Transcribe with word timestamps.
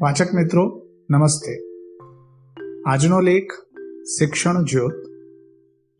વાચક 0.00 0.30
મિત્રો, 0.34 0.62
નમસ્તે. 1.10 1.54
આજનો 2.86 3.18
લેખ 3.20 3.50
શિક્ષણ 4.12 4.62
જ્યોત, 4.64 4.94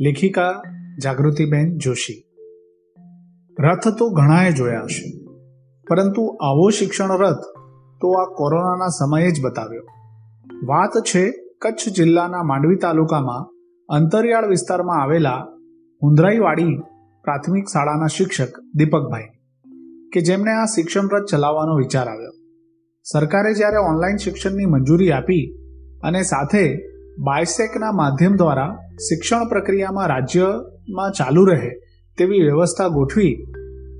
લેખિકા 0.01 0.53
જાગૃતિબેન 1.05 1.67
જોશી. 1.79 2.17
રથ 3.59 3.89
તો 3.99 4.09
ઘણાએ 4.11 4.53
જોયા 4.53 4.85
હશે, 4.85 5.11
પરંતુ 5.87 6.25
આવો 6.43 6.71
શિક્ષણ 6.71 7.15
રથ 7.19 7.45
તો 8.01 8.15
આ 8.15 8.25
કોરોનાના 8.35 8.97
સમયે 9.01 9.31
જ 9.31 9.45
બતાવ્યો. 9.45 9.87
વાત 10.67 10.99
છે 11.05 11.27
કચ્છ 11.61 11.95
જિલ્લાના 11.95 12.43
માંડવી 12.43 12.77
તાલુકામાં 12.77 13.49
અંતરિયાળ 13.89 14.49
વિસ્તારમાં 14.49 15.03
આવેલા 15.03 15.39
હુંદરાઈવાડી 16.03 16.75
પ્રાથમિક 17.25 17.73
શાળાના 17.73 18.13
શિક્ષક 18.17 18.61
દીપકભાઈ, 18.79 19.31
કે 20.13 20.21
જેમને 20.21 20.53
આ 20.53 20.69
શિક્ષણ 20.75 21.17
રથ 21.17 21.31
ચલાવવાનો 21.31 21.77
વિચાર 21.77 22.09
આવ્યો. 22.09 22.40
સરકારે 23.13 23.53
જ્યારે 23.55 23.79
ઓનલાઈન 23.79 24.17
શિક્ષણની 24.17 24.67
મંજૂરી 24.67 25.11
આપી 25.11 25.45
અને 26.03 26.23
સાથે 26.23 26.65
બાયસેકના 27.19 27.93
માધ્યમ 27.93 28.35
દ્વારા 28.37 28.73
શિક્ષણ 29.09 29.49
પ્રક્રિયામાં 29.49 30.09
રાજ્યમાં 30.09 31.17
ચાલુ 31.19 31.45
રહે 31.45 31.71
તેવી 32.19 32.43
વ્યવસ્થા 32.43 32.89
ગોઠવી, 32.89 33.33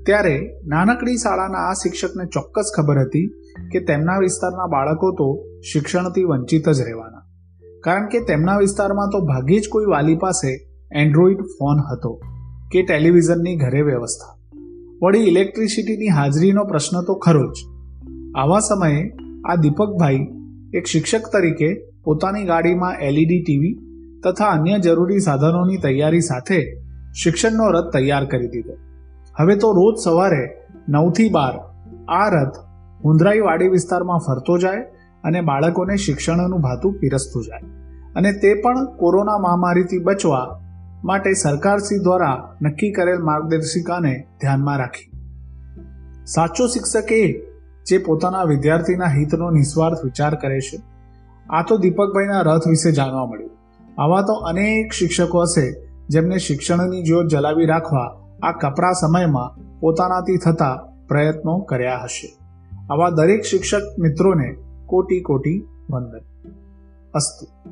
ત્યારે 0.05 0.35
નાનકડી 0.65 1.17
શાળાના 1.17 1.63
આ 1.69 1.73
શિક્ષકને 1.73 2.25
ચોક્કસ 2.25 2.71
ખબર 2.77 2.99
હતી 2.99 3.27
કે 3.71 3.79
તેમના 3.79 4.17
વિસ્તારના 4.17 4.67
બાળકો 4.67 5.11
તો 5.11 5.27
શિક્ષણથી 5.71 6.23
વંચિત 6.23 6.69
જ 6.69 6.81
રહેવાના. 6.81 7.23
કારણ 7.83 8.07
કે 8.07 8.19
તેમના 8.21 8.57
વિસ્તારમાં 8.57 9.09
તો 9.09 9.21
ભાગ્યે 9.25 9.59
જ 9.59 9.69
કોઈ 9.69 9.85
વાલી 9.85 10.15
પાસે 10.15 10.49
એન્ડ્રોઈડ 10.95 11.43
ફોન 11.57 11.83
હતો 11.91 12.13
કે 12.71 12.81
ટેલિવિઝનની 12.81 13.55
ઘરે 13.55 13.81
વ્યવસ્થા. 13.81 14.33
વળી 15.03 15.27
ઇલેક્ટ્રિસિટીની 15.27 16.07
હાજરીનો 16.07 16.65
પ્રશ્ન 16.65 17.01
તો 17.01 17.15
ખરો 17.15 17.45
જ. 17.51 17.70
આવા 18.35 18.59
સમયે 18.59 19.11
આ 19.45 19.55
દીપકભાઈ 19.55 20.27
એક 20.73 20.85
શિક્ષક 20.85 21.21
તરીકે 21.33 21.73
પોતાની 22.03 22.43
ગાડીમાં 22.43 22.99
એલઈડી 22.99 23.43
ટીવી 23.43 23.79
તથા 24.23 24.45
અન્ય 24.45 24.77
જરૂરી 24.79 25.19
સાધનોની 25.19 25.77
તૈયારી 25.77 26.21
સાથે 26.21 26.61
શિક્ષણનો 27.23 27.69
રથ 27.71 27.93
તૈયાર 27.93 28.25
કરી 28.25 28.47
દીધો. 28.47 28.73
હવે 29.39 29.55
તો 29.55 29.71
રોજ 29.71 29.95
સવારે 30.03 30.49
નવથી 30.89 31.29
બાર 31.29 31.53
આ 32.07 32.29
રથ 32.29 32.55
હુંદરાઈવાડી 33.05 33.67
વિસ્તારમાં 33.67 34.17
ફરતો 34.17 34.57
જાય 34.57 34.77
અને 35.23 35.41
બાળકોને 35.41 35.95
શિક્ષણનું 35.95 36.61
ભાતું 36.61 36.99
પીરસતું 36.99 37.43
જાય. 37.43 37.61
અને 38.15 38.31
તે 38.31 38.53
પણ 38.53 38.85
કોરોના 38.85 39.37
મહામારીથી 39.37 39.97
બચવા 39.97 40.59
માટે 41.03 41.33
સરકારશ્રી 41.33 41.99
દ્વારા 41.99 42.55
નક્કી 42.61 42.91
કરેલ 42.91 43.23
માર્ગદર્શિકાને 43.23 44.27
ધ્યાનમાં 44.41 44.77
રાખી. 44.77 45.11
સાચો 46.25 46.67
શિક્ષક 46.67 47.11
એ 47.11 47.50
જે 47.85 47.97
પોતાના 47.97 48.43
વિદ્યાર્થીના 48.43 49.05
હિતનો 49.05 49.49
નિસ્વાર્થ 49.49 49.97
વિચાર 50.03 50.35
કરે 50.35 50.59
છે. 50.59 50.81
આ 51.49 51.63
તો 51.63 51.77
દીપકભાઈના 51.77 52.41
રથ 52.41 52.67
વિશે 52.67 52.91
જાણવા 52.91 53.25
મળ્યું. 53.25 53.51
આવા 54.01 54.21
તો 54.21 54.33
અનેક 54.33 54.93
શિક્ષકો 54.93 55.41
હશે 55.41 55.87
જેમને 56.09 56.37
શિક્ષણની 56.37 57.03
જ્યોત 57.03 57.27
જલાવી 57.27 57.65
રાખવા 57.65 58.17
આ 58.43 58.51
કપરા 58.51 58.91
સમયમાં 58.91 59.79
પોતાનાથી 59.79 60.37
થતા 60.37 60.87
પ્રયત્નો 61.07 61.57
કર્યા 61.57 61.99
હશે. 62.03 62.37
આવા 62.91 63.09
દરેક 63.09 63.41
શિક્ષક 63.41 63.81
મિત્રોને 63.99 64.55
કોટી 64.85 65.21
કોટી 65.21 65.67
વંદન. 65.89 66.51
અસ્તુ. 67.13 67.71